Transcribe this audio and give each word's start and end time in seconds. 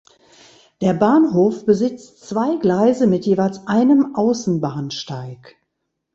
Der 0.81 0.95
Bahnhof 0.95 1.67
besitzt 1.67 2.27
zwei 2.27 2.55
Gleise 2.57 3.05
mit 3.05 3.27
jeweils 3.27 3.67
einem 3.67 4.15
Außenbahnsteig. 4.15 5.57